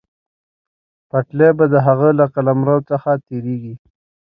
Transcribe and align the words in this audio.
پټلۍ 1.09 1.49
به 1.57 1.65
د 1.73 1.75
هغه 1.87 2.09
له 2.19 2.25
قلمرو 2.33 2.77
څخه 2.89 3.11
تېرېږي. 3.27 3.73